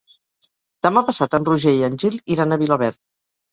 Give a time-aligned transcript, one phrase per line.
[0.87, 3.01] Demà passat en Roger i en Gil iran a Vilaverd.